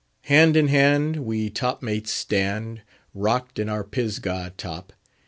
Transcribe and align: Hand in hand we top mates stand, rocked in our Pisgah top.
Hand 0.23 0.57
in 0.57 0.67
hand 0.67 1.17
we 1.17 1.51
top 1.51 1.83
mates 1.83 2.09
stand, 2.09 2.81
rocked 3.13 3.59
in 3.59 3.69
our 3.69 3.83
Pisgah 3.83 4.51
top. 4.57 4.93